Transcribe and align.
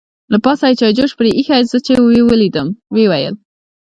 له 0.31 0.37
پاسه 0.43 0.63
یې 0.69 0.77
چای 0.79 0.91
جوش 0.97 1.11
پرې 1.17 1.29
اېښې 1.37 1.57
وه، 1.61 1.67
زه 1.71 1.77
چې 1.85 1.93
یې 2.15 2.21
ولیدم 2.27 2.67
ویې 2.93 3.07
ویل. 3.11 3.35